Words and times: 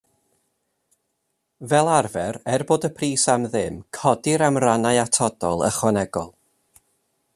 Fel 1.73 1.91
arfer, 1.97 2.39
er 2.55 2.65
bod 2.71 2.87
y 2.89 2.91
pris 3.01 3.27
am 3.35 3.45
ddim, 3.51 3.77
codir 3.99 4.45
am 4.49 4.59
rannau 4.65 5.01
atodol, 5.05 5.63
ychwanegol. 5.69 6.33